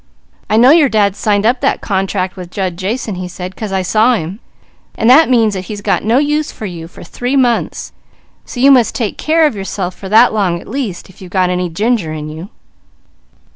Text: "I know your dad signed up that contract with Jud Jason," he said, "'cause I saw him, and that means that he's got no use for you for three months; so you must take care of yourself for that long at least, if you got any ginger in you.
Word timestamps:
"I 0.49 0.57
know 0.57 0.71
your 0.71 0.89
dad 0.89 1.15
signed 1.15 1.45
up 1.45 1.61
that 1.61 1.79
contract 1.79 2.35
with 2.35 2.49
Jud 2.49 2.75
Jason," 2.75 3.13
he 3.13 3.27
said, 3.27 3.55
"'cause 3.55 3.71
I 3.71 3.83
saw 3.83 4.15
him, 4.15 4.39
and 4.95 5.07
that 5.11 5.29
means 5.29 5.53
that 5.53 5.65
he's 5.65 5.81
got 5.83 6.03
no 6.03 6.17
use 6.17 6.51
for 6.51 6.65
you 6.65 6.87
for 6.87 7.03
three 7.03 7.35
months; 7.35 7.91
so 8.43 8.59
you 8.59 8.71
must 8.71 8.95
take 8.95 9.19
care 9.19 9.45
of 9.45 9.55
yourself 9.55 9.93
for 9.93 10.09
that 10.09 10.33
long 10.33 10.59
at 10.59 10.67
least, 10.67 11.07
if 11.11 11.21
you 11.21 11.29
got 11.29 11.51
any 11.51 11.69
ginger 11.69 12.11
in 12.11 12.29
you. 12.29 12.49